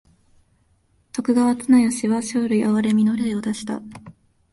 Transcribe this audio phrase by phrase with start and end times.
[1.11, 3.83] 徳川綱吉は生類憐みの令を出した。